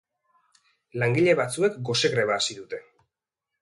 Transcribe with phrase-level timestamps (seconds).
[1.03, 2.85] Langile batzuek gose greba hasidute.